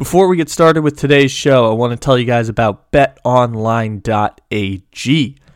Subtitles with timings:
[0.00, 4.06] Before we get started with today's show, I want to tell you guys about betonline.ag.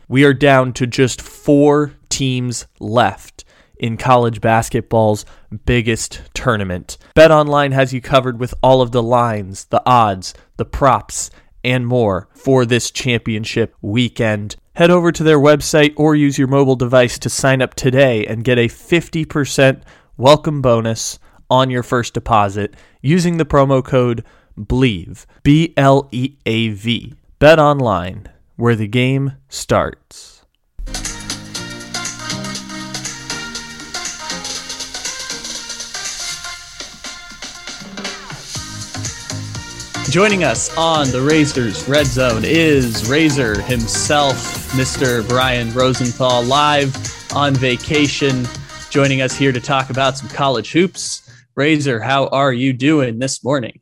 [0.07, 3.43] We are down to just four teams left
[3.79, 5.25] in college basketball's
[5.65, 6.99] biggest tournament.
[7.15, 11.31] BetOnline has you covered with all of the lines, the odds, the props,
[11.63, 14.57] and more for this championship weekend.
[14.75, 18.43] Head over to their website or use your mobile device to sign up today and
[18.43, 19.81] get a 50%
[20.17, 21.17] welcome bonus
[21.49, 22.75] on your first deposit
[23.05, 24.23] using the promo code
[24.57, 27.13] BLEAV, B L E A V.
[27.37, 30.43] Bet online, where the game starts.
[40.09, 44.37] Joining us on the Razors Red Zone is Razor himself,
[44.71, 45.27] Mr.
[45.27, 46.95] Brian Rosenthal, live
[47.35, 48.47] on vacation,
[48.89, 51.24] joining us here to talk about some college hoops.
[51.55, 53.79] Razor, how are you doing this morning?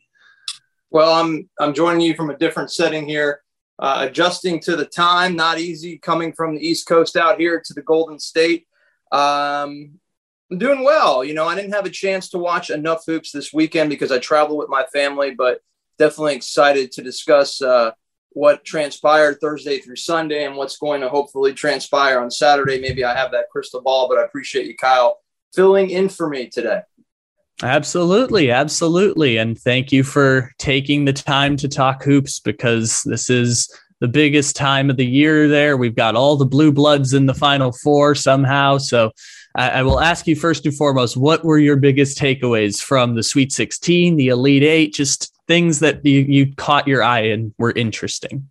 [0.92, 3.42] Well, I'm I'm joining you from a different setting here,
[3.80, 5.36] uh, adjusting to the time.
[5.36, 8.68] Not easy coming from the East Coast out here to the Golden State.
[9.12, 10.00] Um,
[10.52, 11.24] I'm doing well.
[11.24, 14.20] You know, I didn't have a chance to watch enough hoops this weekend because I
[14.20, 15.62] traveled with my family, but
[15.98, 17.90] definitely excited to discuss uh,
[18.30, 22.80] what transpired Thursday through Sunday and what's going to hopefully transpire on Saturday.
[22.80, 25.22] Maybe I have that crystal ball, but I appreciate you, Kyle,
[25.56, 26.82] filling in for me today.
[27.62, 29.38] Absolutely, absolutely.
[29.38, 34.56] And thank you for taking the time to talk hoops because this is the biggest
[34.56, 35.78] time of the year there.
[35.78, 38.80] We've got all the blue bloods in the final four somehow.
[38.80, 39.12] So
[39.56, 43.24] I, I will ask you first and foremost, what were your biggest takeaways from the
[43.24, 47.72] Sweet 16, the Elite Eight, just things that you, you caught your eye and were
[47.72, 48.50] interesting?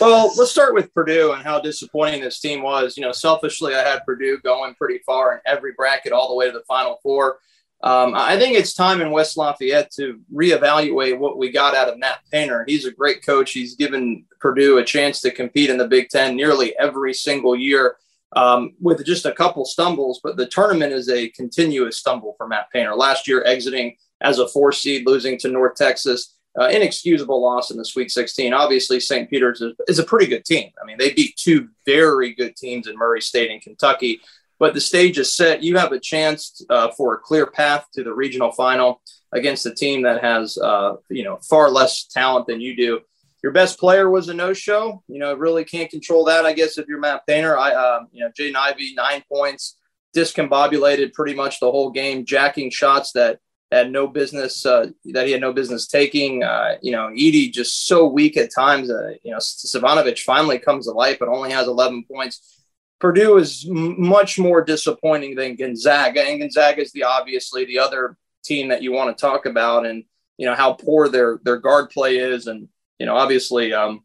[0.00, 2.96] Well, let's start with Purdue and how disappointing this team was.
[2.96, 6.46] You know, selfishly, I had Purdue going pretty far in every bracket all the way
[6.46, 7.38] to the Final Four.
[7.82, 11.98] Um, I think it's time in West Lafayette to reevaluate what we got out of
[11.98, 12.64] Matt Painter.
[12.66, 13.52] He's a great coach.
[13.52, 17.96] He's given Purdue a chance to compete in the Big Ten nearly every single year
[18.36, 22.70] um, with just a couple stumbles, but the tournament is a continuous stumble for Matt
[22.70, 22.94] Painter.
[22.94, 26.36] Last year, exiting as a four seed, losing to North Texas.
[26.60, 28.52] Uh, inexcusable loss in the Sweet 16.
[28.52, 29.30] Obviously, St.
[29.30, 30.72] Peter's is, is, a pretty good team.
[30.82, 34.20] I mean, they beat two very good teams in Murray State and Kentucky,
[34.60, 35.62] but the stage is set.
[35.62, 39.00] You have a chance uh, for a clear path to the regional final
[39.32, 43.00] against a team that has, uh, you know, far less talent than you do.
[43.42, 45.02] Your best player was a no-show.
[45.08, 46.44] You know, really can't control that.
[46.44, 49.78] I guess if you're Matt Painter, I, uh, you know, Jaden Ivey nine points,
[50.14, 53.38] discombobulated pretty much the whole game, jacking shots that
[53.72, 56.42] had no business uh, that he had no business taking.
[56.42, 58.90] Uh, you know, Edey just so weak at times.
[58.90, 62.59] Uh, you know, Stefanovic finally comes to life, but only has 11 points.
[63.00, 68.16] Purdue is m- much more disappointing than Gonzaga, and Gonzaga is the obviously the other
[68.44, 70.04] team that you want to talk about, and
[70.36, 72.68] you know how poor their their guard play is, and
[72.98, 74.04] you know obviously um,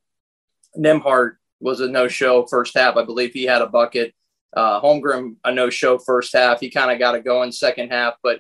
[0.78, 2.96] Nembhard was a no show first half.
[2.96, 4.14] I believe he had a bucket.
[4.56, 6.62] Uh, Holmgren a no show first half.
[6.62, 8.40] He kind of got it going second half, but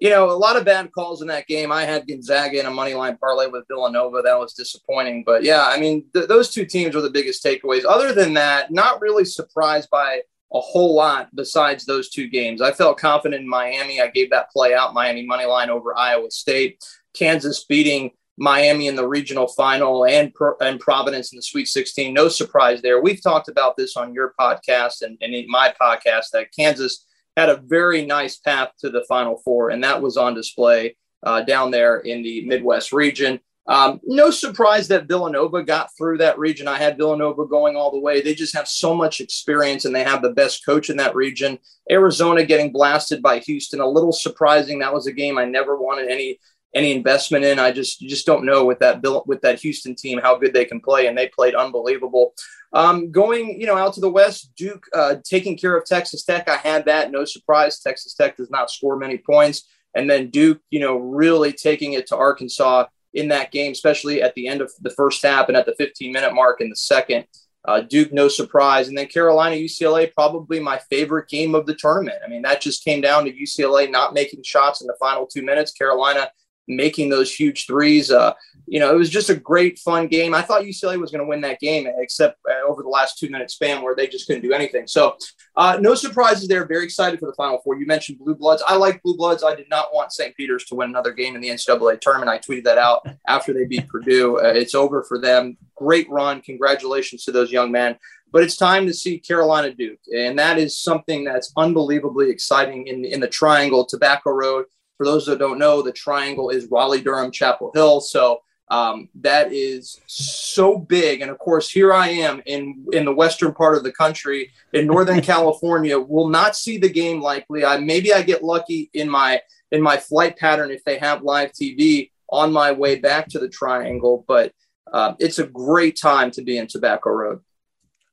[0.00, 1.72] you know, a lot of bad calls in that game.
[1.72, 4.22] I had Gonzaga in a money line parlay with Villanova.
[4.22, 5.24] That was disappointing.
[5.24, 7.84] But yeah, I mean, th- those two teams were the biggest takeaways.
[7.84, 10.22] Other than that, not really surprised by
[10.52, 12.62] a whole lot besides those two games.
[12.62, 14.00] I felt confident in Miami.
[14.00, 16.82] I gave that play out Miami money line over Iowa State.
[17.14, 22.14] Kansas beating Miami in the regional final and, and Providence in the Sweet 16.
[22.14, 23.02] No surprise there.
[23.02, 27.04] We've talked about this on your podcast and, and in my podcast that Kansas
[27.38, 31.42] had a very nice path to the Final Four, and that was on display uh,
[31.42, 33.40] down there in the Midwest region.
[33.68, 36.66] Um, no surprise that Villanova got through that region.
[36.66, 38.22] I had Villanova going all the way.
[38.22, 41.58] They just have so much experience and they have the best coach in that region.
[41.90, 44.78] Arizona getting blasted by Houston, a little surprising.
[44.78, 46.40] That was a game I never wanted any
[46.74, 47.58] any investment in.
[47.58, 50.64] I just you just don't know with that with that Houston team how good they
[50.64, 52.34] can play, and they played unbelievable.
[52.72, 56.48] Um, going, you know, out to the west, Duke uh, taking care of Texas Tech.
[56.48, 57.80] I had that, no surprise.
[57.80, 59.64] Texas Tech does not score many points,
[59.94, 64.34] and then Duke, you know, really taking it to Arkansas in that game, especially at
[64.34, 67.26] the end of the first half and at the 15 minute mark in the second.
[67.64, 68.88] Uh, Duke, no surprise.
[68.88, 72.18] And then Carolina, UCLA, probably my favorite game of the tournament.
[72.24, 75.42] I mean, that just came down to UCLA not making shots in the final two
[75.42, 75.72] minutes.
[75.72, 76.30] Carolina
[76.68, 78.10] making those huge threes.
[78.10, 78.34] Uh,
[78.66, 80.34] you know, it was just a great, fun game.
[80.34, 83.30] I thought UCLA was going to win that game, except uh, over the last two
[83.30, 84.86] minute span where they just couldn't do anything.
[84.86, 85.16] So,
[85.56, 86.66] uh, no surprises there.
[86.66, 87.78] Very excited for the Final Four.
[87.78, 88.62] You mentioned Blue Bloods.
[88.66, 89.42] I like Blue Bloods.
[89.42, 90.36] I did not want St.
[90.36, 92.30] Peter's to win another game in the NCAA tournament.
[92.30, 94.38] I tweeted that out after they beat Purdue.
[94.38, 95.56] Uh, it's over for them.
[95.74, 96.42] Great run.
[96.42, 97.96] Congratulations to those young men.
[98.30, 100.00] But it's time to see Carolina Duke.
[100.14, 104.66] And that is something that's unbelievably exciting in, in the triangle, Tobacco Road
[104.98, 108.00] For those that don't know, the triangle is Raleigh, Durham, Chapel Hill.
[108.00, 111.22] So um, that is so big.
[111.22, 114.86] And of course, here I am in in the western part of the country in
[114.86, 115.98] Northern California.
[115.98, 117.64] Will not see the game likely.
[117.64, 119.40] I maybe I get lucky in my
[119.72, 123.48] in my flight pattern if they have live TV on my way back to the
[123.48, 124.24] Triangle.
[124.28, 124.52] But
[124.92, 127.40] uh, it's a great time to be in Tobacco Road.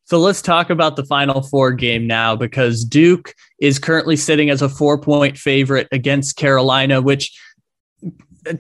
[0.06, 4.62] So let's talk about the Final Four game now because Duke is currently sitting as
[4.62, 7.36] a four point favorite against Carolina, which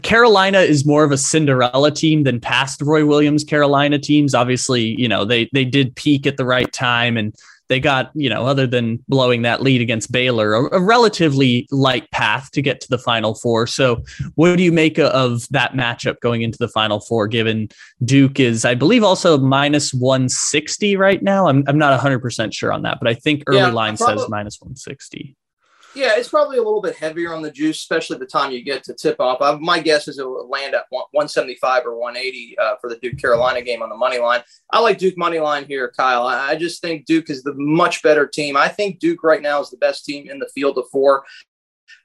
[0.01, 4.33] Carolina is more of a Cinderella team than past Roy Williams Carolina teams.
[4.33, 7.35] Obviously, you know, they they did peak at the right time and
[7.67, 12.09] they got, you know, other than blowing that lead against Baylor, a, a relatively light
[12.11, 13.67] path to get to the final four.
[13.67, 14.03] So,
[14.35, 17.69] what do you make of that matchup going into the final four, given
[18.03, 21.47] Duke is, I believe, also minus 160 right now?
[21.47, 24.29] I'm, I'm not 100% sure on that, but I think early yeah, line probably, says
[24.29, 25.35] minus 160.
[25.95, 28.83] Yeah, it's probably a little bit heavier on the juice, especially the time you get
[28.83, 29.41] to tip off.
[29.41, 33.17] I, my guess is it will land at 175 or 180 uh, for the Duke
[33.17, 34.41] Carolina game on the money line.
[34.71, 36.27] I like Duke money line here, Kyle.
[36.27, 38.57] I, I just think Duke is the much better team.
[38.57, 41.23] I think Duke right now is the best team in the field of four.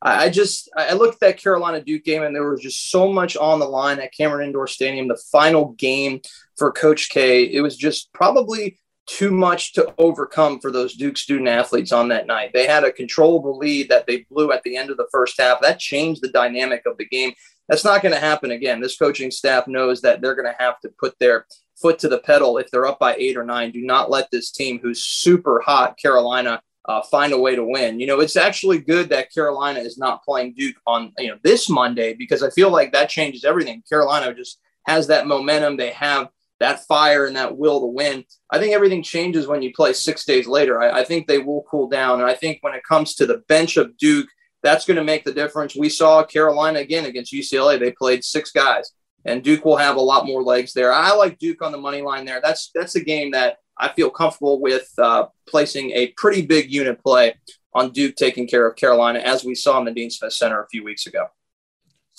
[0.02, 3.12] I, I just I looked at that Carolina Duke game and there was just so
[3.12, 5.08] much on the line at Cameron Indoor Stadium.
[5.08, 6.20] The final game
[6.56, 8.78] for Coach K, it was just probably
[9.10, 12.52] too much to overcome for those Duke student athletes on that night.
[12.54, 15.60] They had a controllable lead that they blew at the end of the first half.
[15.60, 17.32] That changed the dynamic of the game.
[17.68, 18.80] That's not going to happen again.
[18.80, 22.20] This coaching staff knows that they're going to have to put their foot to the
[22.20, 23.72] pedal if they're up by eight or nine.
[23.72, 27.98] Do not let this team, who's super hot, Carolina, uh, find a way to win.
[27.98, 31.68] You know, it's actually good that Carolina is not playing Duke on you know this
[31.68, 33.82] Monday because I feel like that changes everything.
[33.88, 35.76] Carolina just has that momentum.
[35.76, 36.28] They have
[36.60, 38.24] that fire and that will to win.
[38.50, 40.80] I think everything changes when you play six days later.
[40.80, 42.20] I, I, think they will cool down.
[42.20, 44.28] And I think when it comes to the bench of Duke,
[44.62, 45.74] that's going to make the difference.
[45.74, 47.80] We saw Carolina again against UCLA.
[47.80, 48.92] They played six guys,
[49.24, 50.92] and Duke will have a lot more legs there.
[50.92, 52.40] I like Duke on the money line there.
[52.42, 57.02] That's that's a game that I feel comfortable with uh, placing a pretty big unit
[57.02, 57.36] play
[57.72, 60.68] on Duke taking care of Carolina, as we saw in the Dean Smith Center a
[60.68, 61.28] few weeks ago.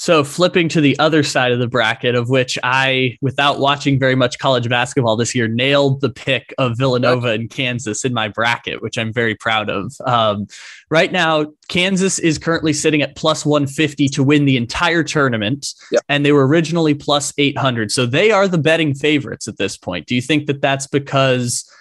[0.01, 4.15] So flipping to the other side of the bracket, of which I, without watching very
[4.15, 8.81] much college basketball this year, nailed the pick of Villanova and Kansas in my bracket,
[8.81, 9.94] which I'm very proud of.
[10.07, 10.48] Um,
[10.89, 16.01] right now, Kansas is currently sitting at plus 150 to win the entire tournament, yep.
[16.09, 17.92] and they were originally plus 800.
[17.92, 20.07] So they are the betting favorites at this point.
[20.07, 21.71] Do you think that that's because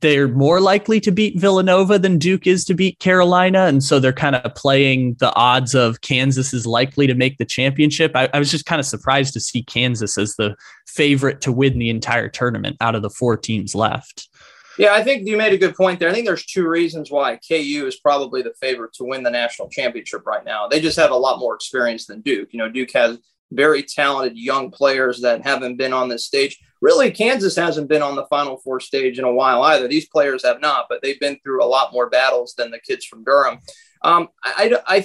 [0.00, 3.66] they're more likely to beat Villanova than Duke is to beat Carolina.
[3.66, 7.44] And so they're kind of playing the odds of Kansas is likely to make the
[7.44, 8.12] championship.
[8.14, 10.54] I, I, was just kind of surprised to see Kansas as the
[10.86, 14.28] favorite to win the entire tournament out of the four teams left.
[14.78, 16.08] Yeah, I think you made a good point there.
[16.08, 19.68] I think there's two reasons why KU is probably the favorite to win the national
[19.70, 20.68] championship right now.
[20.68, 22.50] They just have a lot more experience than Duke.
[22.52, 23.18] You know, Duke has
[23.50, 26.58] very talented young players that haven't been on this stage.
[26.80, 29.88] Really, Kansas hasn't been on the Final Four stage in a while either.
[29.88, 33.04] These players have not, but they've been through a lot more battles than the kids
[33.04, 33.58] from Durham.
[34.02, 35.04] Um, I, I,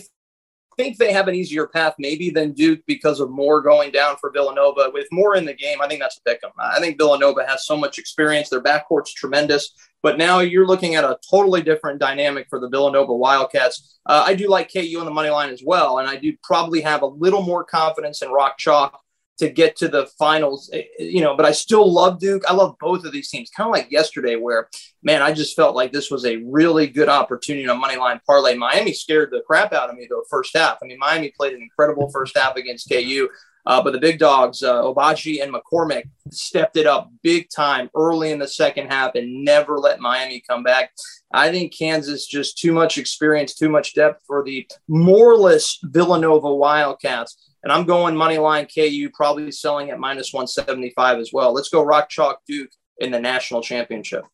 [0.77, 4.31] think they have an easier path maybe than Duke because of Moore going down for
[4.31, 4.89] Villanova.
[4.93, 6.51] With Moore in the game, I think that's a pick 'em.
[6.59, 8.49] I think Villanova has so much experience.
[8.49, 9.73] Their backcourt's tremendous.
[10.01, 13.99] But now you're looking at a totally different dynamic for the Villanova Wildcats.
[14.05, 16.81] Uh, I do like KU on the money line as well, and I do probably
[16.81, 18.99] have a little more confidence in Rock Chalk
[19.39, 20.69] to get to the finals.
[20.73, 22.43] Eh, eh, you know, but I still love Duke.
[22.47, 23.49] I love both of these teams.
[23.49, 24.69] Kind of like yesterday, where
[25.01, 28.55] man, I just felt like this was a really good opportunity on money line parlay.
[28.55, 30.77] Miami scared the crap out of me though first half.
[30.81, 33.29] I mean, Miami played an incredible first half against KU.
[33.65, 38.31] Uh, but the big dogs, uh, Agbaji and McCormick, stepped it up big time early
[38.31, 40.91] in the second half and never let Miami come back.
[41.33, 47.52] I think Kansas just too much experience, too much depth for the moreless Villanova Wildcats.
[47.63, 51.53] And I'm going money line KU, probably selling at minus 175 as well.
[51.53, 54.25] Let's go Rock Chalk Duke in the national championship.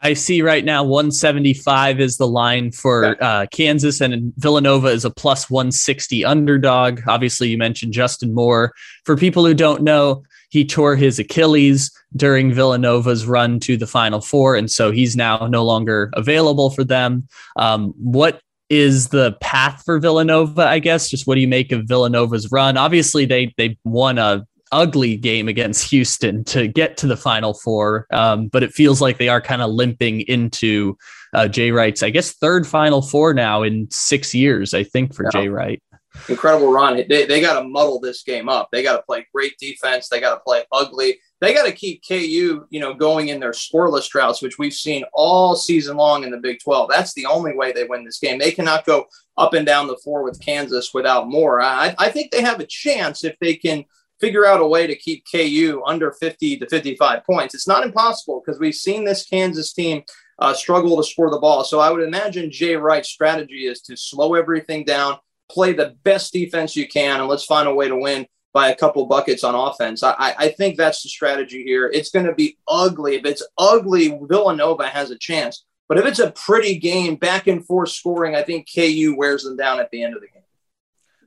[0.00, 5.10] I see right now 175 is the line for uh, Kansas, and Villanova is a
[5.10, 7.00] plus 160 underdog.
[7.08, 8.72] Obviously, you mentioned Justin Moore.
[9.04, 14.20] For people who don't know, he tore his Achilles during Villanova's run to the Final
[14.20, 17.26] Four, and so he's now no longer available for them.
[17.56, 20.62] Um, what is the path for Villanova?
[20.62, 22.76] I guess just what do you make of Villanova's run?
[22.76, 28.06] Obviously, they they won a ugly game against Houston to get to the Final Four,
[28.12, 30.96] um, but it feels like they are kind of limping into
[31.34, 35.24] uh, Jay Wright's, I guess, third Final Four now in six years, I think, for
[35.24, 35.30] yeah.
[35.30, 35.82] Jay Wright.
[36.28, 36.96] Incredible run.
[37.08, 38.68] They, they got to muddle this game up.
[38.72, 40.08] They got to play great defense.
[40.08, 41.18] They got to play ugly.
[41.40, 45.04] They got to keep KU, you know, going in their scoreless droughts, which we've seen
[45.12, 46.90] all season long in the Big 12.
[46.90, 48.38] That's the only way they win this game.
[48.38, 51.60] They cannot go up and down the floor with Kansas without Moore.
[51.60, 53.84] I, I think they have a chance if they can
[54.20, 57.54] figure out a way to keep KU under 50 to 55 points.
[57.54, 60.02] It's not impossible because we've seen this Kansas team
[60.38, 61.64] uh, struggle to score the ball.
[61.64, 65.18] So I would imagine Jay Wright's strategy is to slow everything down,
[65.50, 68.76] play the best defense you can, and let's find a way to win by a
[68.76, 70.02] couple buckets on offense.
[70.02, 71.90] I, I think that's the strategy here.
[71.92, 73.16] It's going to be ugly.
[73.16, 75.64] If it's ugly, Villanova has a chance.
[75.88, 79.56] But if it's a pretty game, back and forth scoring, I think KU wears them
[79.56, 80.42] down at the end of the game.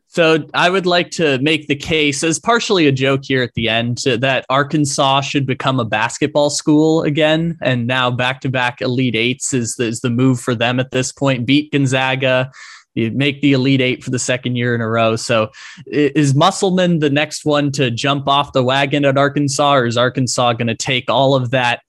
[0.07, 3.69] So I would like to make the case as partially a joke here at the
[3.69, 9.75] end that Arkansas should become a basketball school again, and now back-to-back Elite Eights is
[9.77, 11.45] the, is the move for them at this point.
[11.45, 12.51] Beat Gonzaga,
[12.93, 15.15] you make the Elite Eight for the second year in a row.
[15.15, 15.51] So
[15.87, 20.53] is Musselman the next one to jump off the wagon at Arkansas, or is Arkansas
[20.53, 21.81] going to take all of that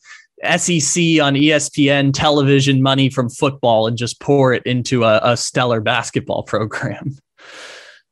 [0.42, 5.80] SEC on ESPN television money from football and just pour it into a, a stellar
[5.80, 7.16] basketball program?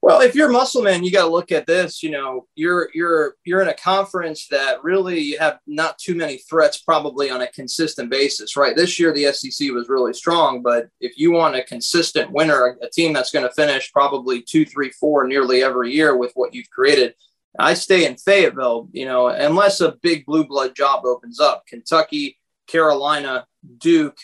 [0.02, 2.02] Well, if you're a Musselman, you got to look at this.
[2.02, 6.38] You know, you're you're you're in a conference that really you have not too many
[6.38, 8.75] threats, probably on a consistent basis, right?
[8.75, 12.88] This year the SEC was really strong, but if you want a consistent winner, a
[12.88, 16.71] team that's going to finish probably two, three, four nearly every year with what you've
[16.71, 17.14] created,
[17.59, 18.88] I stay in Fayetteville.
[18.92, 23.47] You know, unless a big blue blood job opens up, Kentucky, Carolina,
[23.78, 24.16] Duke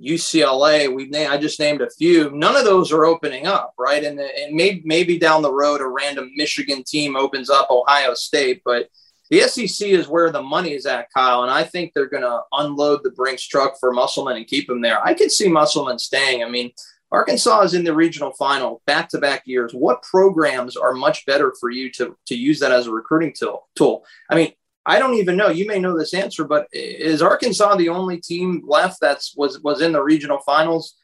[0.00, 2.30] UCLA, we na- I just named a few.
[2.30, 4.02] None of those are opening up, right?
[4.02, 8.62] And, and maybe maybe down the road a random Michigan team opens up Ohio State,
[8.64, 8.88] but
[9.30, 11.42] the SEC is where the money is at, Kyle.
[11.42, 14.80] And I think they're going to unload the Brinks truck for Musselman and keep him
[14.80, 15.02] there.
[15.04, 16.44] I could see Musselman staying.
[16.44, 16.72] I mean,
[17.10, 19.72] Arkansas is in the regional final back to back years.
[19.72, 24.04] What programs are much better for you to, to use that as a recruiting tool?
[24.28, 24.52] I mean,
[24.86, 25.48] I don't even know.
[25.48, 29.80] You may know this answer, but is Arkansas the only team left that's was was
[29.80, 30.96] in the regional finals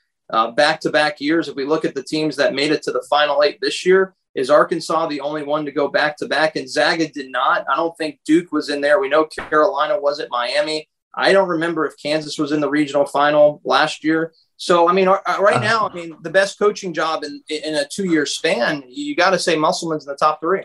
[0.54, 1.48] back to back years?
[1.48, 4.14] If we look at the teams that made it to the final eight this year,
[4.34, 6.56] is Arkansas the only one to go back to back?
[6.56, 7.64] And Zaga did not.
[7.70, 9.00] I don't think Duke was in there.
[9.00, 10.88] We know Carolina was at Miami.
[11.14, 14.32] I don't remember if Kansas was in the regional final last year.
[14.56, 15.58] So I mean, right uh-huh.
[15.58, 19.30] now, I mean, the best coaching job in in a two year span, you got
[19.30, 20.64] to say Musselman's in the top three.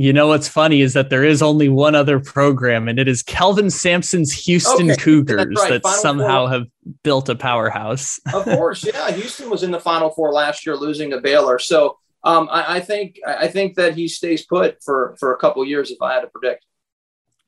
[0.00, 3.20] You know what's funny is that there is only one other program, and it is
[3.20, 5.70] Kelvin Sampson's Houston okay, Cougars right.
[5.70, 6.50] that Final somehow four.
[6.50, 6.66] have
[7.02, 8.20] built a powerhouse.
[8.32, 9.10] of course, yeah.
[9.10, 11.58] Houston was in the Final Four last year, losing to Baylor.
[11.58, 15.64] So um, I, I, think I think that he stays put for for a couple
[15.64, 16.64] years, if I had to predict.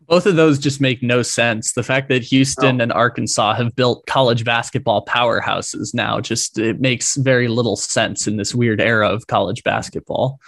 [0.09, 1.75] Both of those just make no sense.
[1.75, 2.83] The fact that Houston oh.
[2.83, 8.39] and Arkansas have built college basketball powerhouses now just it makes very little sense in
[8.39, 10.41] this weird era of college basketball.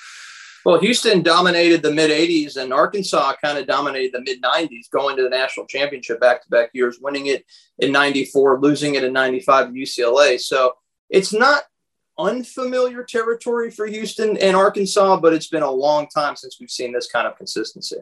[0.65, 5.17] Well, Houston dominated the mid 80s, and Arkansas kind of dominated the mid 90s, going
[5.17, 7.45] to the national championship back to back years, winning it
[7.79, 10.39] in 94, losing it in 95 at UCLA.
[10.39, 10.75] So
[11.11, 11.65] it's not
[12.19, 16.93] unfamiliar territory for Houston and Arkansas, but it's been a long time since we've seen
[16.93, 17.97] this kind of consistency.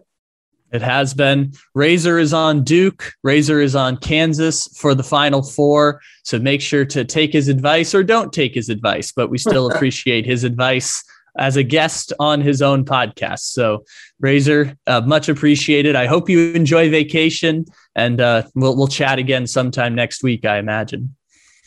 [0.73, 1.53] It has been.
[1.75, 3.13] Razor is on Duke.
[3.25, 6.01] Razor is on Kansas for the final four.
[6.23, 9.71] So make sure to take his advice or don't take his advice, but we still
[9.73, 11.03] appreciate his advice
[11.41, 13.41] as a guest on his own podcast.
[13.41, 13.85] So,
[14.21, 15.97] Razor, uh, much appreciated.
[15.97, 17.65] I hope you enjoy vacation,
[17.97, 20.45] and uh, we'll we'll chat again sometime next week.
[20.45, 21.17] I imagine.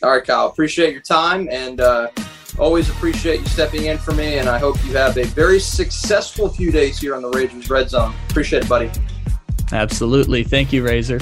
[0.02, 0.46] All right, Kyle.
[0.46, 2.08] Appreciate your time, and uh,
[2.58, 4.38] always appreciate you stepping in for me.
[4.38, 7.90] And I hope you have a very successful few days here on the Razor's Red
[7.90, 8.14] Zone.
[8.30, 8.90] Appreciate it, buddy.
[9.72, 10.44] Absolutely.
[10.44, 11.18] Thank you, Razor.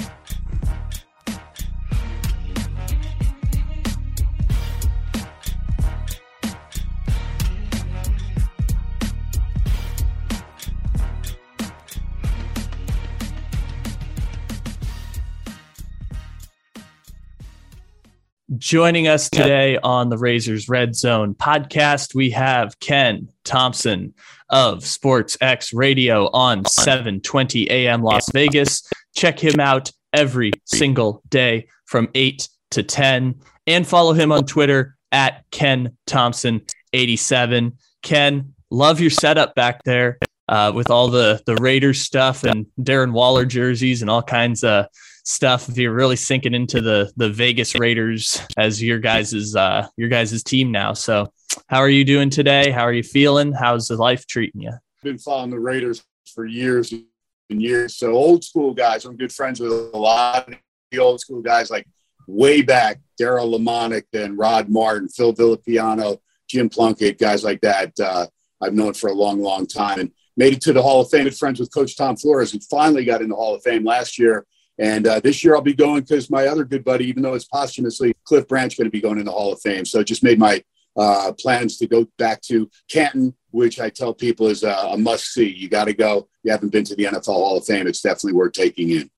[18.63, 24.15] Joining us today on the Razors Red Zone podcast, we have Ken Thompson
[24.51, 28.89] of Sports X Radio on 720 AM Las Vegas.
[29.17, 33.35] Check him out every single day from 8 to 10
[33.67, 36.61] and follow him on Twitter at Ken Thompson
[36.93, 37.77] 87.
[38.03, 43.11] Ken, love your setup back there uh, with all the the Raiders stuff and Darren
[43.11, 44.87] Waller jerseys and all kinds of
[45.25, 50.09] stuff if you're really sinking into the the Vegas Raiders as your guys's uh your
[50.09, 50.93] guys's team now.
[50.93, 51.33] So
[51.69, 52.71] how are you doing today?
[52.71, 53.53] How are you feeling?
[53.53, 54.73] How's the life treating you?
[55.03, 57.97] Been following the Raiders for years and years.
[57.97, 60.55] So old school guys, I'm good friends with a lot of
[60.91, 61.87] the old school guys like
[62.27, 67.99] way back, Daryle Lamonica and Rod Martin, Phil Villapiano, Jim Plunkett, guys like that.
[67.99, 68.27] Uh,
[68.61, 71.25] I've known for a long, long time, and made it to the Hall of Fame.
[71.25, 74.19] Good friends with Coach Tom Flores, who finally got in the Hall of Fame last
[74.19, 74.47] year.
[74.79, 77.45] And uh, this year I'll be going because my other good buddy, even though it's
[77.45, 79.85] posthumously, Cliff Branch, going to be going in the Hall of Fame.
[79.85, 80.63] So just made my
[80.97, 85.33] uh, plans to go back to Canton, which I tell people is a, a must
[85.33, 85.49] see.
[85.49, 86.29] You got to go.
[86.43, 87.87] You haven't been to the NFL Hall of Fame.
[87.87, 89.11] It's definitely worth taking in.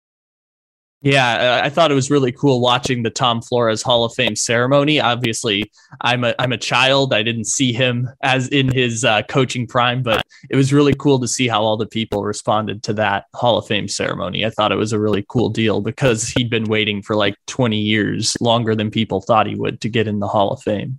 [1.04, 4.99] Yeah, I thought it was really cool watching the Tom Flores Hall of Fame ceremony.
[5.00, 5.70] Obviously,
[6.00, 7.12] I'm a I'm a child.
[7.12, 11.20] I didn't see him as in his uh, coaching prime, but it was really cool
[11.20, 14.46] to see how all the people responded to that Hall of Fame ceremony.
[14.46, 17.76] I thought it was a really cool deal because he'd been waiting for like 20
[17.78, 20.99] years, longer than people thought he would, to get in the Hall of Fame.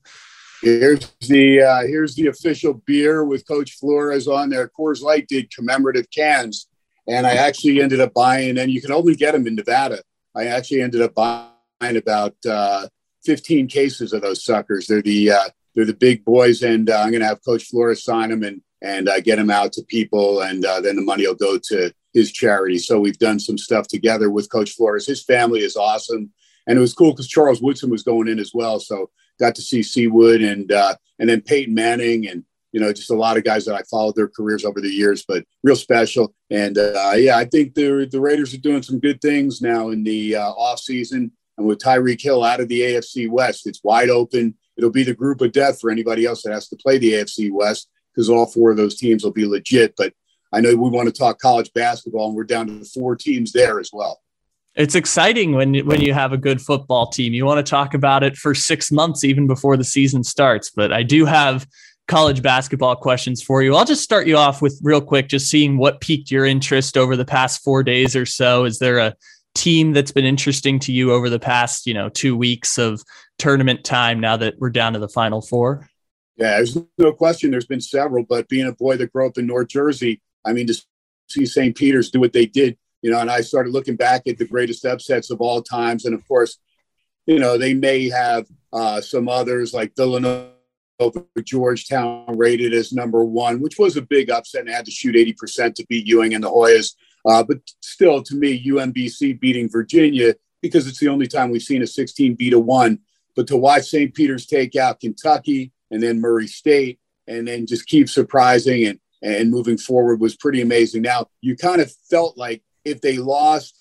[0.62, 4.70] Here's the uh, here's the official beer with Coach Flores on there.
[4.70, 6.68] Coors Light did commemorative cans
[7.08, 10.02] and I actually ended up buying, and you can only get them in Nevada.
[10.36, 12.88] I actually ended up buying about uh,
[13.24, 14.88] 15 cases of those suckers.
[14.88, 18.04] They're the uh, they're the big boys, and uh, I'm going to have Coach Flores
[18.04, 21.26] sign them and and uh, get them out to people, and uh, then the money
[21.28, 22.78] will go to his charity.
[22.78, 25.08] So we've done some stuff together with Coach Flores.
[25.08, 26.32] His family is awesome,
[26.68, 28.80] and it was cool because Charles Woodson was going in as well.
[28.80, 29.10] So
[29.40, 32.44] got to see C-Wood and uh, and then Peyton Manning and
[32.75, 35.24] you know, just a lot of guys that I followed their careers over the years,
[35.25, 36.36] but real special.
[36.51, 40.03] And uh, yeah, I think the the Raiders are doing some good things now in
[40.03, 44.10] the uh, off season, and with Tyreek Hill out of the AFC West, it's wide
[44.10, 44.55] open.
[44.75, 47.50] It'll be the group of death for anybody else that has to play the AFC
[47.50, 49.94] West because all four of those teams will be legit.
[49.96, 50.12] But
[50.51, 53.79] I know we want to talk college basketball, and we're down to four teams there
[53.79, 54.20] as well.
[54.75, 57.34] It's exciting when when you have a good football team.
[57.34, 60.70] You want to talk about it for six months, even before the season starts.
[60.70, 61.65] But I do have
[62.08, 63.76] college basketball questions for you.
[63.76, 67.16] I'll just start you off with real quick, just seeing what piqued your interest over
[67.16, 68.66] the past four days or so.
[68.66, 69.16] Is there a
[69.56, 73.02] team that's been interesting to you over the past, you know, two weeks of
[73.40, 75.90] tournament time now that we're down to the final four?
[76.38, 77.50] Yeah, there's no question.
[77.50, 80.68] There's been several, but being a boy that grew up in North Jersey, I mean,
[80.68, 80.86] to
[81.30, 81.76] see St.
[81.76, 84.86] Peter's do what they did, you know, and I started looking back at the greatest
[84.86, 86.06] upsets of all times.
[86.06, 86.60] And of course,
[87.26, 90.52] you know, they may have uh, some others like Villanova
[91.00, 95.16] over Georgetown rated as number one, which was a big upset and had to shoot
[95.16, 96.94] 80% to beat Ewing and the Hoyas.
[97.25, 101.81] Uh, but still, to me, UMBC beating Virginia because it's the only time we've seen
[101.81, 103.00] a 16 beat a one.
[103.36, 104.14] But to watch St.
[104.14, 109.51] Peter's take out Kentucky and then Murray State and then just keep surprising and, and
[109.51, 111.01] moving forward was pretty amazing.
[111.01, 113.77] Now, you kind of felt like if they lost,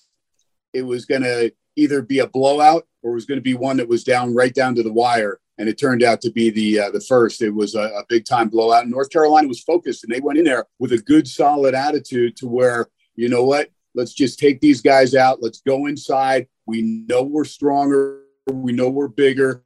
[0.73, 3.77] it was going to either be a blowout or it was going to be one
[3.77, 6.79] that was down right down to the wire and it turned out to be the
[6.79, 7.41] uh, the first.
[7.41, 8.87] It was a, a big time blowout.
[8.87, 12.47] North Carolina was focused, and they went in there with a good, solid attitude to
[12.47, 15.41] where you know what, let's just take these guys out.
[15.41, 16.47] Let's go inside.
[16.65, 18.21] We know we're stronger.
[18.51, 19.63] We know we're bigger.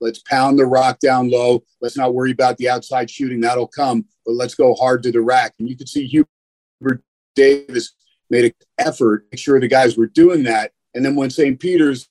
[0.00, 1.62] Let's pound the rock down low.
[1.80, 3.40] Let's not worry about the outside shooting.
[3.40, 5.54] That'll come, but let's go hard to the rack.
[5.58, 7.02] And you could see Hubert
[7.34, 7.92] Davis
[8.30, 10.72] made an effort, make sure the guys were doing that.
[10.94, 11.60] And then when St.
[11.60, 12.08] Peter's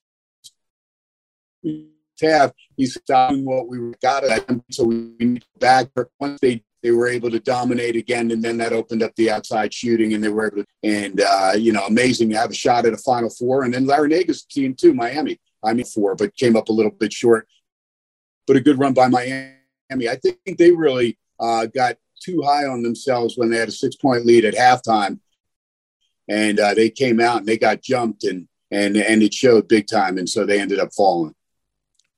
[2.22, 4.64] half, he's stopping what we got at him.
[4.72, 5.88] So we need back.
[6.20, 9.74] Once they they were able to dominate again, and then that opened up the outside
[9.74, 12.86] shooting, and they were able to, and uh, you know, amazing to have a shot
[12.86, 13.64] at a Final Four.
[13.64, 15.40] And then Larry Larrañaga's team too, Miami.
[15.64, 17.48] I mean, four, but came up a little bit short.
[18.48, 19.54] But a good run by Miami.
[19.92, 23.96] I think they really uh, got too high on themselves when they had a six
[23.96, 25.20] point lead at halftime,
[26.28, 29.88] and uh, they came out and they got jumped, and and and it showed big
[29.88, 31.36] time, and so they ended up falling.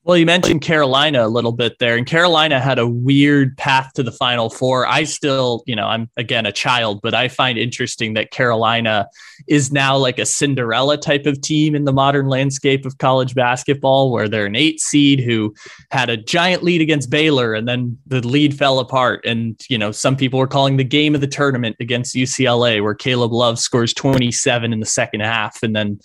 [0.03, 4.01] Well, you mentioned Carolina a little bit there, and Carolina had a weird path to
[4.01, 4.87] the Final Four.
[4.87, 9.07] I still, you know, I'm again a child, but I find interesting that Carolina
[9.47, 14.11] is now like a Cinderella type of team in the modern landscape of college basketball,
[14.11, 15.53] where they're an eight seed who
[15.91, 19.23] had a giant lead against Baylor, and then the lead fell apart.
[19.23, 22.95] And, you know, some people were calling the game of the tournament against UCLA, where
[22.95, 25.99] Caleb Love scores 27 in the second half, and then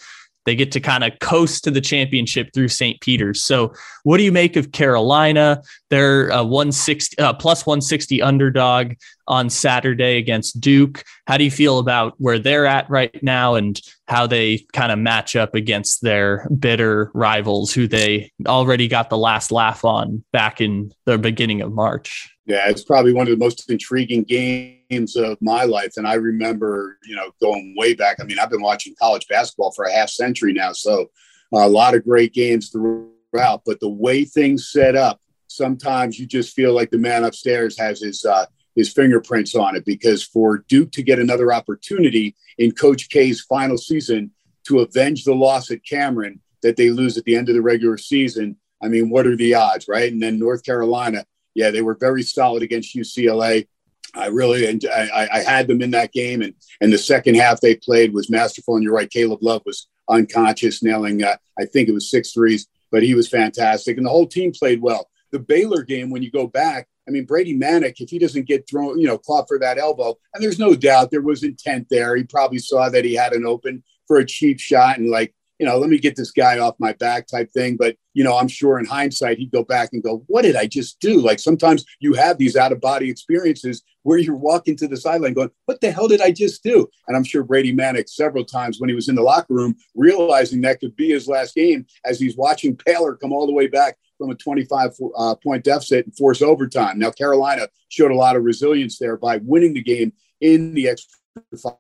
[0.47, 2.99] they get to kind of coast to the championship through St.
[3.01, 3.43] Peter's.
[3.43, 5.61] So, what do you make of Carolina?
[5.91, 8.95] They're a 160 uh, plus 160 underdog
[9.29, 11.05] on Saturday against Duke.
[11.27, 14.99] How do you feel about where they're at right now and how they kind of
[14.99, 20.61] match up against their bitter rivals who they already got the last laugh on back
[20.61, 22.33] in the beginning of March?
[22.47, 25.95] Yeah, it's probably one of the most intriguing games of my life.
[25.97, 28.19] And I remember, you know, going way back.
[28.21, 30.73] I mean, I've been watching college basketball for a half century now.
[30.73, 31.11] So
[31.53, 33.62] a lot of great games throughout.
[33.66, 38.01] But the way things set up, sometimes you just feel like the man upstairs has
[38.01, 43.09] his uh, his fingerprints on it because for Duke to get another opportunity in Coach
[43.09, 44.31] K's final season
[44.65, 47.97] to avenge the loss at Cameron that they lose at the end of the regular
[47.97, 50.12] season, I mean, what are the odds, right?
[50.12, 53.67] And then North Carolina, yeah, they were very solid against UCLA.
[54.15, 57.61] I really and I, I, had them in that game, and and the second half
[57.61, 58.77] they played was masterful.
[58.77, 62.67] And you're right, Caleb Love was unconscious, nailing uh, I think it was six threes,
[62.91, 65.11] but he was fantastic, and the whole team played well.
[65.33, 68.69] The Baylor game, when you go back, I mean Brady Manek, if he doesn't get
[68.69, 72.16] thrown, you know, caught for that elbow, and there's no doubt there was intent there.
[72.16, 75.66] He probably saw that he had an open for a cheap shot, and like you
[75.66, 77.77] know, let me get this guy off my back type thing.
[77.77, 80.66] But, you know, I'm sure in hindsight, he'd go back and go, what did I
[80.66, 81.21] just do?
[81.21, 85.33] Like sometimes you have these out of body experiences where you're walking to the sideline
[85.33, 86.88] going, what the hell did I just do?
[87.09, 90.61] And I'm sure Brady Manek several times when he was in the locker room, realizing
[90.61, 93.97] that could be his last game as he's watching Baylor come all the way back
[94.18, 96.98] from a 25 uh, point deficit and force overtime.
[96.98, 101.11] Now, Carolina showed a lot of resilience there by winning the game in the extra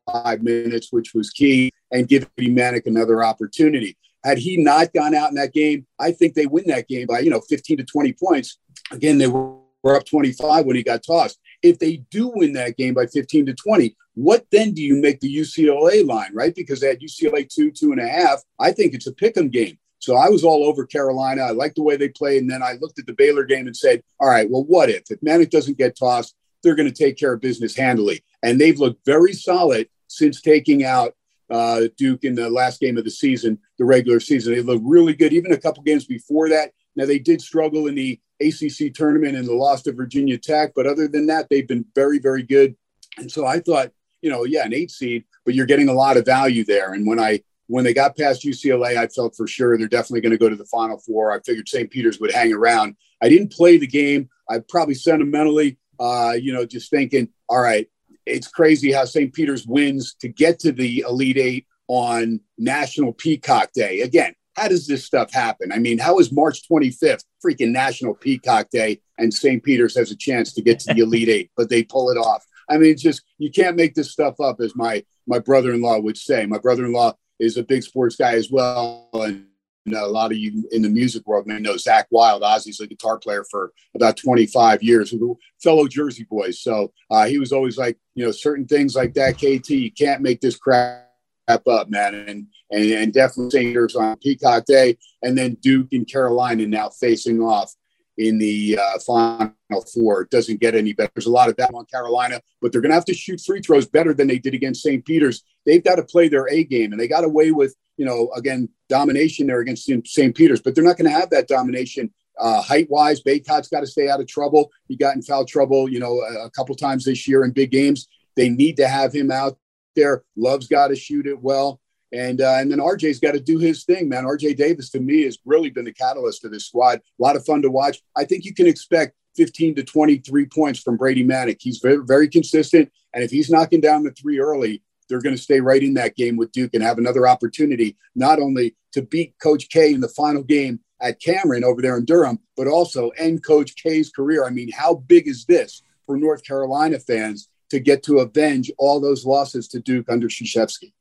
[0.06, 3.96] five minutes, which was key, and give Manek another opportunity.
[4.24, 7.20] Had he not gone out in that game, I think they win that game by,
[7.20, 8.58] you know, 15 to 20 points.
[8.90, 9.56] Again, they were
[9.96, 11.38] up 25 when he got tossed.
[11.62, 15.20] If they do win that game by 15 to 20, what then do you make
[15.20, 16.54] the UCLA line, right?
[16.54, 18.42] Because had UCLA two, two and a half.
[18.58, 19.78] I think it's a pick 'em game.
[19.98, 21.42] So I was all over Carolina.
[21.42, 22.42] I liked the way they played.
[22.42, 25.10] And then I looked at the Baylor game and said, all right, well, what if?
[25.10, 28.24] If Manek doesn't get tossed, they're going to take care of business handily.
[28.42, 31.14] And they've looked very solid since taking out
[31.50, 34.54] uh, Duke in the last game of the season, the regular season.
[34.54, 36.72] They looked really good, even a couple games before that.
[36.96, 40.86] Now, they did struggle in the ACC tournament and the loss to Virginia Tech, but
[40.86, 42.74] other than that, they've been very, very good.
[43.18, 46.16] And so I thought, you know, yeah, an eight seed, but you're getting a lot
[46.16, 46.92] of value there.
[46.92, 50.32] And when I when they got past UCLA, I felt for sure they're definitely going
[50.32, 51.32] to go to the Final Four.
[51.32, 51.90] I figured St.
[51.90, 52.96] Peter's would hang around.
[53.20, 54.28] I didn't play the game.
[54.48, 57.88] I probably sentimentally uh, you know, just thinking, all right,
[58.24, 59.32] it's crazy how St.
[59.32, 64.00] Peter's wins to get to the Elite Eight on National Peacock Day.
[64.00, 65.70] Again, how does this stuff happen?
[65.70, 69.62] I mean, how is March 25th freaking National Peacock Day and St.
[69.62, 72.44] Peter's has a chance to get to the Elite Eight, but they pull it off?
[72.68, 76.16] I mean, it's just you can't make this stuff up, as my my brother-in-law would
[76.16, 76.46] say.
[76.46, 79.46] My brother-in-law is a big sports guy as well, and
[79.94, 82.42] a lot of you in the music world may know Zakk Wylde.
[82.42, 85.14] Ozzy's a guitar player for about 25 years,
[85.62, 86.60] fellow Jersey boys.
[86.60, 89.36] So uh, he was always like, you know, certain things like that.
[89.36, 91.06] KT, you can't make this crap
[91.48, 92.14] up, man.
[92.14, 97.40] And and, and definitely Sanders on Peacock Day, and then Duke and Carolina now facing
[97.40, 97.72] off
[98.18, 99.52] in the uh, final
[99.94, 100.22] four.
[100.22, 101.10] It doesn't get any better.
[101.14, 103.60] There's a lot of that on Carolina, but they're going to have to shoot free
[103.60, 105.04] throws better than they did against St.
[105.04, 105.44] Peter's.
[105.64, 108.68] They've got to play their A game, and they got away with, you know, again,
[108.88, 110.34] domination there against St.
[110.34, 112.12] Peter's, but they're not going to have that domination.
[112.38, 114.70] Uh, height wise, Bacot's got to stay out of trouble.
[114.88, 117.70] He got in foul trouble, you know, a, a couple times this year in big
[117.70, 118.08] games.
[118.36, 119.58] They need to have him out
[119.94, 120.22] there.
[120.36, 121.80] Love's got to shoot it well.
[122.12, 124.24] And uh, and then RJ's got to do his thing, man.
[124.24, 126.98] RJ Davis to me has really been the catalyst of this squad.
[126.98, 128.00] A lot of fun to watch.
[128.16, 131.58] I think you can expect 15 to 23 points from Brady Manek.
[131.60, 132.90] He's very, very consistent.
[133.12, 136.16] And if he's knocking down the three early, they're going to stay right in that
[136.16, 140.08] game with Duke and have another opportunity, not only to beat Coach K in the
[140.08, 144.44] final game at Cameron over there in Durham, but also end Coach K's career.
[144.44, 149.00] I mean, how big is this for North Carolina fans to get to avenge all
[149.00, 150.92] those losses to Duke under Krzyzewski?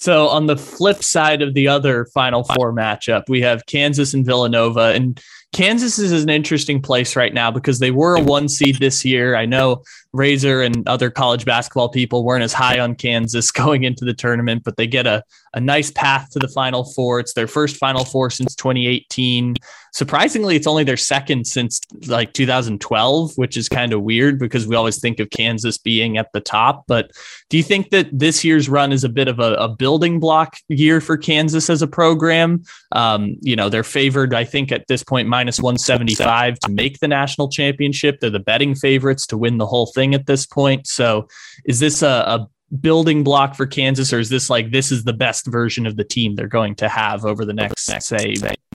[0.00, 4.24] So on the flip side of the other Final Four matchup, we have Kansas and
[4.24, 5.20] Villanova, and
[5.52, 9.34] Kansas is an interesting place right now because they were a one seed this year.
[9.34, 9.82] I know
[10.12, 14.62] Razor and other college basketball people weren't as high on Kansas going into the tournament,
[14.64, 15.22] but they get a,
[15.54, 17.20] a nice path to the Final Four.
[17.20, 19.56] It's their first Final Four since 2018.
[19.92, 24.76] Surprisingly, it's only their second since like 2012, which is kind of weird because we
[24.76, 26.84] always think of Kansas being at the top.
[26.86, 27.10] But
[27.48, 30.56] do you think that this year's run is a bit of a, a building block
[30.68, 32.62] year for Kansas as a program?
[32.92, 37.06] Um, you know, they're favored, I think, at this point, minus 175 to make the
[37.06, 38.18] national championship.
[38.18, 40.88] They're the betting favorites to win the whole thing at this point.
[40.88, 41.28] So
[41.64, 42.48] is this a, a
[42.80, 46.02] building block for Kansas, or is this like this is the best version of the
[46.02, 48.34] team they're going to have over the next, say,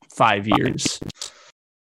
[0.10, 1.02] five years?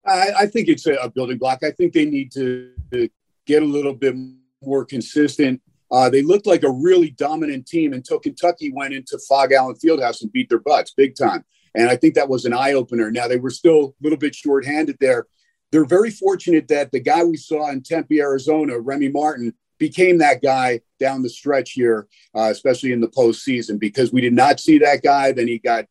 [0.06, 1.64] I, I think it's a, building block.
[1.64, 3.08] I think they need to, to
[3.48, 4.14] get a little bit
[4.62, 5.62] more consistent.
[5.90, 10.22] Uh, they looked like a really dominant team until Kentucky went into Phog Allen Fieldhouse
[10.22, 11.46] and beat their butts big time.
[11.76, 13.12] And I think that was an eye opener.
[13.12, 15.28] Now they were still a little bit shorthanded there.
[15.72, 20.42] They're very fortunate that the guy we saw in Tempe, Arizona, Remy Martin, became that
[20.42, 24.78] guy down the stretch here, uh, especially in the postseason, because we did not see
[24.80, 25.34] that guy.
[25.34, 25.86] Then he got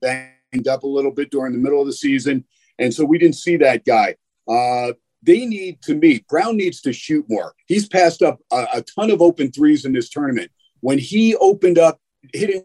[0.00, 2.44] banged up a little bit during the middle of the season.
[2.78, 4.16] And so we didn't see that guy.
[4.48, 6.26] Uh, they need to meet.
[6.28, 7.52] Braun needs to shoot more.
[7.66, 10.50] He's passed up a, a ton of open threes in this tournament.
[10.80, 12.00] When he opened up,
[12.32, 12.64] hitting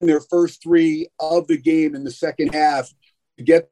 [0.00, 2.92] their first three of the game in the second half
[3.38, 3.70] to get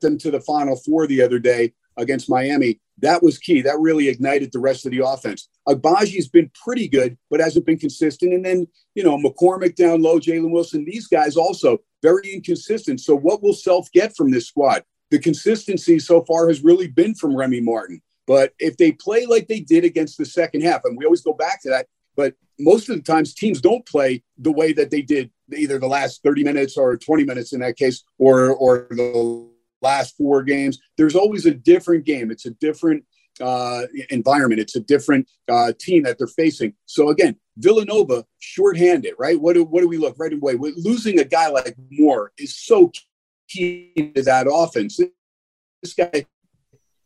[0.00, 3.62] them to the final four the other day, against Miami, that was key.
[3.62, 5.48] That really ignited the rest of the offense.
[5.68, 8.32] Agbaji's been pretty good, but hasn't been consistent.
[8.32, 13.00] And then, you know, McCormick down low, Jalen Wilson, these guys also very inconsistent.
[13.00, 14.84] So, what will Self get from this squad?
[15.10, 18.00] The consistency so far has really been from Remy Martin.
[18.26, 21.32] But if they play like they did against the second half, and we always go
[21.32, 21.86] back to that,
[22.16, 25.86] but most of the times teams don't play the way that they did either the
[25.86, 29.48] last 30 minutes or 20 minutes in that case, or or the
[29.82, 30.78] last four games.
[30.96, 32.30] There's always a different game.
[32.30, 33.04] It's a different
[33.40, 34.60] uh, environment.
[34.60, 36.74] It's a different uh, team that they're facing.
[36.86, 39.40] So again, Villanova shorthanded, right?
[39.40, 40.54] What do what do we look right away?
[40.54, 42.90] Losing a guy like Moore is so
[43.48, 44.98] key to that offense.
[45.82, 46.26] This guy,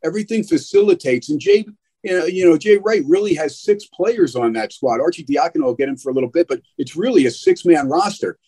[0.04, 1.64] everything facilitates, and Jay.
[2.02, 5.00] You uh, know, you know, Jay Wright really has six players on that squad.
[5.00, 8.38] Arcidiacono will get him for a little bit, but it's really a six-man roster.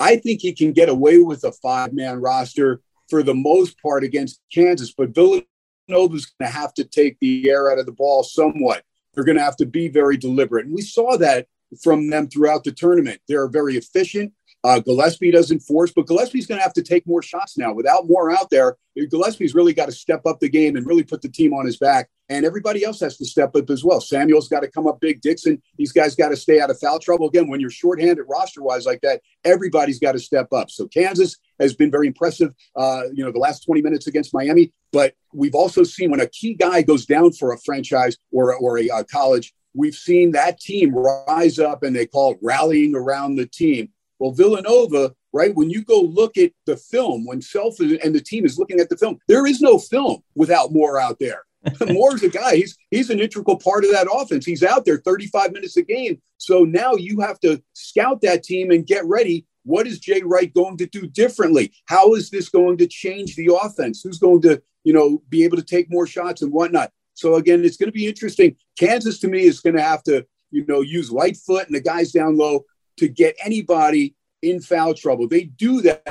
[0.00, 4.40] I think he can get away with a five-man roster for the most part against
[4.52, 8.82] Kansas, but Villanova's going to have to take the air out of the ball somewhat.
[9.12, 10.64] They're going to have to be very deliberate.
[10.64, 11.46] And we saw that
[11.82, 13.20] from them throughout the tournament.
[13.28, 14.32] They're very efficient.
[14.64, 17.72] Uh, Gillespie doesn't force, but Gillespie's going to have to take more shots now.
[17.72, 18.76] Without Moore out there,
[19.10, 21.78] Gillespie's really got to step up the game and really put the team on his
[21.78, 22.08] back.
[22.28, 24.00] And everybody else has to step up as well.
[24.00, 25.20] Samuel's got to come up big.
[25.20, 27.28] Dixon, these guys got to stay out of foul trouble.
[27.28, 30.70] Again, when you're shorthanded roster wise like that, everybody's got to step up.
[30.70, 34.72] So Kansas has been very impressive, uh, you know, the last 20 minutes against Miami.
[34.92, 38.78] But we've also seen when a key guy goes down for a franchise or, or
[38.78, 43.36] a uh, college, we've seen that team rise up and they call it rallying around
[43.36, 43.90] the team.
[44.22, 45.52] Well, Villanova, right?
[45.52, 48.88] When you go look at the film, when Self and the team is looking at
[48.88, 51.42] the film, there is no film without Moore out there.
[51.88, 52.54] Moore's a guy.
[52.54, 54.46] He's he's an integral part of that offense.
[54.46, 56.22] He's out there 35 minutes a game.
[56.38, 59.44] So now you have to scout that team and get ready.
[59.64, 61.72] What is Jay Wright going to do differently?
[61.86, 64.02] How is this going to change the offense?
[64.04, 66.92] Who's going to, you know, be able to take more shots and whatnot?
[67.14, 68.54] So again, it's going to be interesting.
[68.78, 72.12] Kansas to me is going to have to, you know, use Lightfoot and the guys
[72.12, 72.64] down low
[72.98, 75.28] to get anybody in foul trouble.
[75.28, 76.02] They do that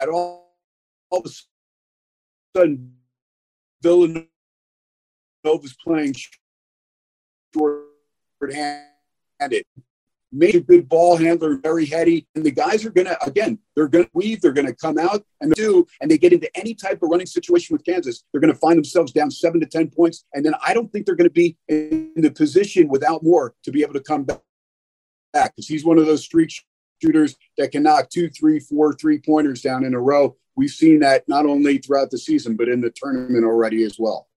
[0.00, 0.56] at all,
[1.10, 1.30] all of a
[2.56, 2.94] sudden.
[3.82, 4.26] Villanova's
[5.82, 6.14] playing
[7.54, 9.64] short-handed.
[10.32, 13.60] Made a good ball handler, very heady, and the guys are gonna again.
[13.76, 14.40] They're gonna weave.
[14.40, 17.72] They're gonna come out and do, and they get into any type of running situation
[17.72, 18.24] with Kansas.
[18.32, 21.14] They're gonna find themselves down seven to ten points, and then I don't think they're
[21.14, 24.40] gonna be in the position without Moore to be able to come back
[25.34, 26.50] because he's one of those streak
[27.02, 30.36] shooters that can knock two, three, four three pointers down in a row.
[30.56, 34.28] We've seen that not only throughout the season, but in the tournament already as well.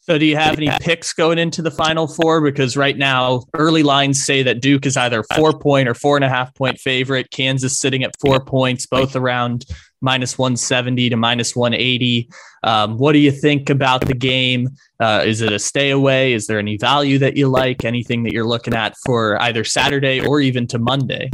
[0.00, 2.40] So, do you have any picks going into the final four?
[2.40, 6.24] Because right now, early lines say that Duke is either four point or four and
[6.24, 7.32] a half point favorite.
[7.32, 9.64] Kansas sitting at four points, both around
[10.00, 12.28] minus 170 to minus 180.
[12.62, 14.68] Um, what do you think about the game?
[15.00, 16.32] Uh, is it a stay away?
[16.32, 17.84] Is there any value that you like?
[17.84, 21.30] Anything that you're looking at for either Saturday or even to Monday?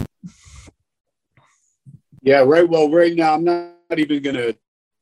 [2.23, 2.69] Yeah, right.
[2.69, 4.57] Well, right now, I'm not even going to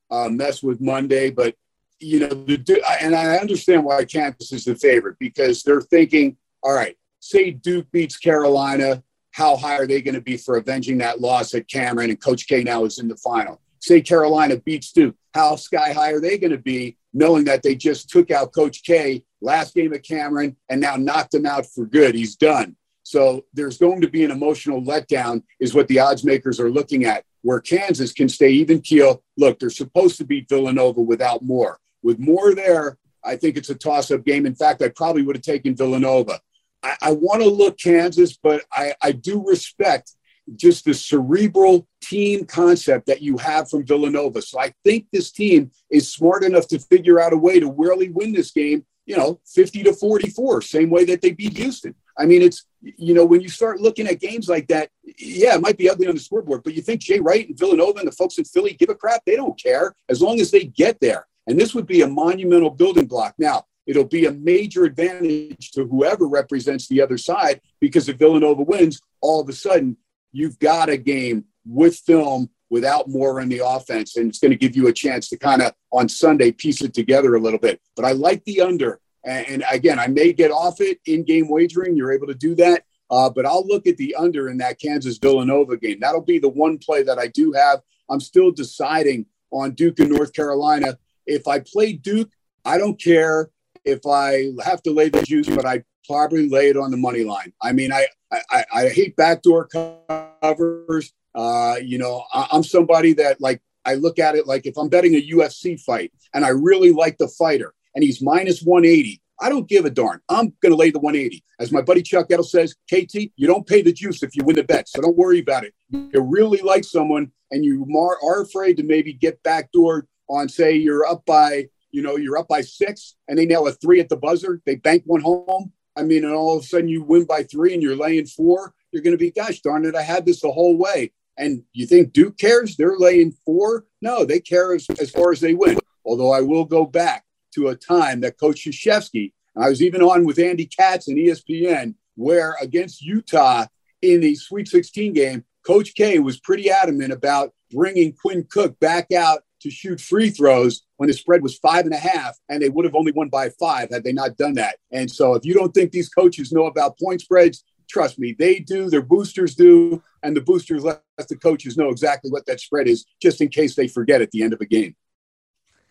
[0.09, 1.55] uh, mess with Monday, but
[1.99, 6.73] you know, the, and I understand why Kansas is the favorite because they're thinking, all
[6.73, 11.21] right, say Duke beats Carolina, how high are they going to be for avenging that
[11.21, 12.09] loss at Cameron?
[12.09, 13.61] And Coach K now is in the final.
[13.79, 17.75] Say Carolina beats Duke, how sky high are they going to be knowing that they
[17.75, 21.85] just took out Coach K last game at Cameron and now knocked him out for
[21.85, 22.13] good?
[22.13, 22.75] He's done.
[23.03, 27.05] So there's going to be an emotional letdown, is what the odds makers are looking
[27.05, 29.23] at, where Kansas can stay even keel.
[29.37, 31.79] Look, they're supposed to beat Villanova without Moore.
[32.03, 34.45] With Moore there, I think it's a toss up game.
[34.45, 36.39] In fact, I probably would have taken Villanova.
[36.83, 40.13] I, I want to look Kansas, but I, I do respect
[40.55, 44.41] just the cerebral team concept that you have from Villanova.
[44.41, 48.09] So I think this team is smart enough to figure out a way to really
[48.09, 51.95] win this game, you know, 50 to 44, same way that they beat Houston.
[52.17, 55.61] I mean, it's, you know, when you start looking at games like that, yeah, it
[55.61, 58.11] might be ugly on the scoreboard, but you think Jay Wright and Villanova and the
[58.11, 59.23] folks in Philly give a crap?
[59.25, 61.27] They don't care as long as they get there.
[61.47, 63.35] And this would be a monumental building block.
[63.37, 68.63] Now, it'll be a major advantage to whoever represents the other side because if Villanova
[68.63, 69.97] wins, all of a sudden
[70.31, 74.15] you've got a game with film without Moore in the offense.
[74.15, 76.93] And it's going to give you a chance to kind of on Sunday piece it
[76.93, 77.81] together a little bit.
[77.95, 78.99] But I like the under.
[79.23, 81.95] And again, I may get off it in game wagering.
[81.95, 82.83] You're able to do that.
[83.11, 85.99] Uh, but I'll look at the under in that Kansas Villanova game.
[85.99, 87.81] That'll be the one play that I do have.
[88.09, 90.97] I'm still deciding on Duke and North Carolina.
[91.27, 92.31] If I play Duke,
[92.63, 93.49] I don't care
[93.85, 97.23] if I have to lay the juice, but I probably lay it on the money
[97.23, 97.53] line.
[97.61, 101.13] I mean, I I, I hate backdoor covers.
[101.33, 104.89] Uh, you know, I, am somebody that like I look at it like if I'm
[104.89, 109.49] betting a UFC fight and I really like the fighter and he's minus 180, I
[109.49, 110.21] don't give a darn.
[110.29, 111.43] I'm going to lay the 180.
[111.59, 114.55] As my buddy Chuck Edel says, KT, you don't pay the juice if you win
[114.55, 114.87] the bet.
[114.87, 115.73] So don't worry about it.
[115.89, 117.85] You really like someone and you
[118.23, 122.47] are afraid to maybe get backdoor on, say, you're up by, you know, you're up
[122.47, 124.61] by six and they nail a three at the buzzer.
[124.65, 125.71] They bank one home.
[125.95, 128.73] I mean, and all of a sudden you win by three and you're laying four.
[128.91, 131.11] You're going to be, gosh darn it, I had this the whole way.
[131.37, 132.75] And you think Duke cares?
[132.75, 133.85] They're laying four?
[134.01, 135.79] No, they care as, as far as they win.
[136.05, 137.25] Although I will go back
[137.55, 141.95] to a time that Coach Krzyzewski, I was even on with Andy Katz and ESPN,
[142.15, 143.65] where against Utah
[144.01, 149.11] in the Sweet 16 game, Coach K was pretty adamant about bringing Quinn Cook back
[149.11, 152.69] out to shoot free throws when the spread was five and a half, and they
[152.69, 154.77] would have only won by five had they not done that.
[154.91, 158.59] And so, if you don't think these coaches know about point spreads, trust me, they
[158.59, 158.89] do.
[158.89, 163.05] Their boosters do, and the boosters let the coaches know exactly what that spread is,
[163.21, 164.95] just in case they forget at the end of a game.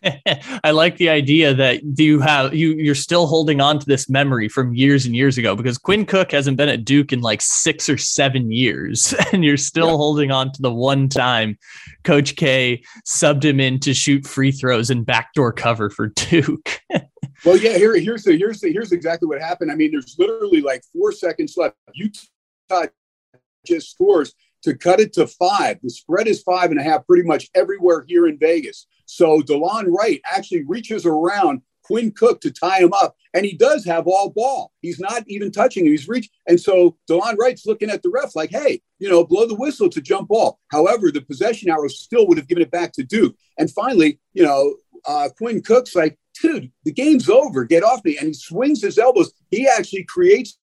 [0.63, 4.49] I like the idea that you have you you're still holding on to this memory
[4.49, 7.87] from years and years ago because Quinn Cook hasn't been at Duke in like six
[7.87, 9.95] or seven years, and you're still yeah.
[9.95, 11.57] holding on to the one time
[12.03, 16.81] Coach K subbed him in to shoot free throws and backdoor cover for Duke.
[17.45, 19.71] well, yeah, here here's the here's the here's exactly what happened.
[19.71, 21.75] I mean, there's literally like four seconds left.
[21.93, 22.87] Utah
[23.65, 24.33] just scores
[24.63, 25.79] to cut it to five.
[25.81, 28.87] The spread is five and a half pretty much everywhere here in Vegas.
[29.05, 33.83] So DeLon Wright actually reaches around Quinn Cook to tie him up, and he does
[33.85, 34.71] have all ball.
[34.81, 35.91] He's not even touching him.
[35.91, 39.45] He's reached, and so DeLon Wright's looking at the ref like, "Hey, you know, blow
[39.45, 42.93] the whistle to jump ball." However, the possession arrow still would have given it back
[42.93, 43.35] to Duke.
[43.57, 47.65] And finally, you know, uh, Quinn Cook's like, "Dude, the game's over.
[47.65, 49.33] Get off me!" And he swings his elbows.
[49.49, 50.57] He actually creates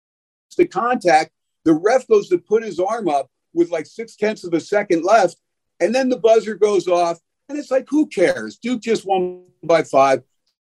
[0.56, 1.32] the contact.
[1.64, 5.04] The ref goes to put his arm up with like six tenths of a second
[5.04, 5.36] left,
[5.80, 8.58] and then the buzzer goes off and it's like, who cares?
[8.58, 10.22] Duke just won by five.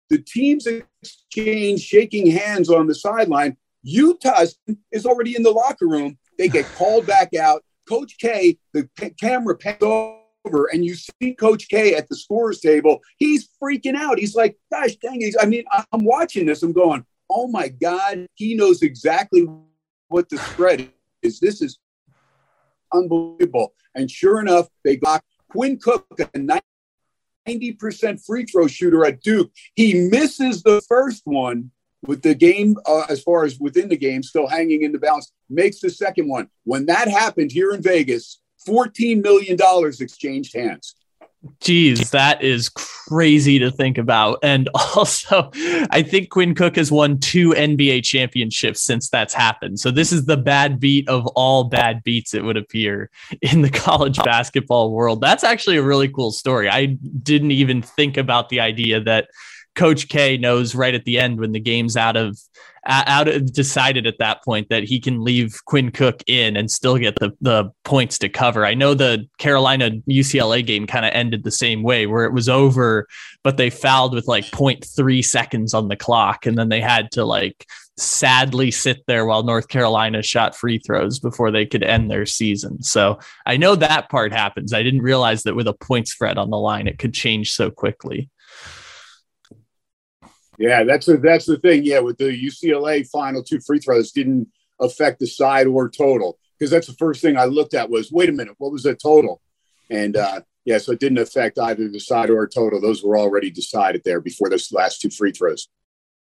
[0.09, 3.57] The teams exchange shaking hands on the sideline.
[3.83, 4.45] Utah
[4.91, 6.17] is already in the locker room.
[6.37, 7.63] They get called back out.
[7.87, 12.59] Coach K, the p- camera pans over, and you see Coach K at the scores
[12.59, 12.99] table.
[13.17, 14.19] He's freaking out.
[14.19, 15.35] He's like, gosh dang it.
[15.41, 16.61] I mean, I'm watching this.
[16.61, 19.47] I'm going, oh my God, he knows exactly
[20.07, 20.91] what the spread
[21.23, 21.39] is.
[21.39, 21.79] This is
[22.93, 23.73] unbelievable.
[23.95, 26.61] And sure enough, they got Quinn Cook, a
[27.47, 29.51] 90% free throw shooter at Duke.
[29.75, 31.71] He misses the first one
[32.05, 35.31] with the game, uh, as far as within the game, still hanging in the balance,
[35.49, 36.49] makes the second one.
[36.63, 39.57] When that happened here in Vegas, $14 million
[39.99, 40.95] exchanged hands.
[41.61, 44.39] Geez, that is crazy to think about.
[44.43, 45.49] And also,
[45.89, 49.79] I think Quinn Cook has won two NBA championships since that's happened.
[49.79, 53.09] So this is the bad beat of all bad beats, it would appear,
[53.41, 55.21] in the college basketball world.
[55.21, 56.69] That's actually a really cool story.
[56.69, 59.29] I didn't even think about the idea that
[59.75, 62.37] Coach K knows right at the end when the game's out of
[62.89, 67.15] out decided at that point that he can leave Quinn Cook in and still get
[67.19, 68.65] the the points to cover.
[68.65, 72.49] I know the Carolina UCLA game kind of ended the same way where it was
[72.49, 73.07] over,
[73.43, 77.25] but they fouled with like 0.3 seconds on the clock, and then they had to
[77.25, 77.65] like
[77.97, 82.81] sadly sit there while North Carolina shot free throws before they could end their season.
[82.81, 84.73] So I know that part happens.
[84.73, 87.69] I didn't realize that with a point spread on the line, it could change so
[87.69, 88.29] quickly.
[90.59, 91.83] Yeah, that's a, that's the thing.
[91.85, 96.69] Yeah, with the UCLA final two free throws didn't affect the side or total because
[96.69, 99.41] that's the first thing I looked at was wait a minute, what was the total?
[99.89, 102.81] And uh, yeah, so it didn't affect either the side or total.
[102.81, 105.69] Those were already decided there before those last two free throws.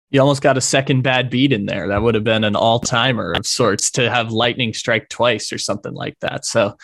[0.09, 1.89] You almost got a second bad beat in there.
[1.89, 5.57] That would have been an all timer of sorts to have lightning strike twice or
[5.57, 6.45] something like that.
[6.45, 6.77] So,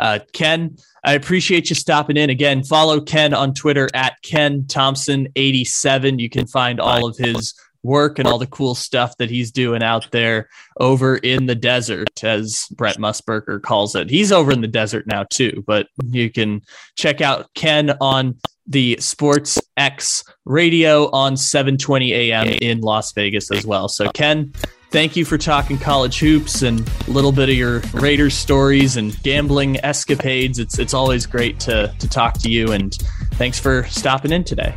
[0.00, 2.64] uh, Ken, I appreciate you stopping in again.
[2.64, 6.18] Follow Ken on Twitter at Ken Thompson 87.
[6.18, 9.82] You can find all of his work and all the cool stuff that he's doing
[9.82, 10.48] out there
[10.80, 14.10] over in the desert, as Brent Musburger calls it.
[14.10, 16.62] He's over in the desert now too, but you can
[16.96, 23.66] check out Ken on the Sports X radio on 720 AM in Las Vegas as
[23.66, 23.88] well.
[23.88, 24.52] So Ken,
[24.90, 29.20] thank you for talking college hoops and a little bit of your Raiders stories and
[29.22, 30.58] gambling escapades.
[30.58, 32.94] It's it's always great to to talk to you and
[33.32, 34.74] thanks for stopping in today.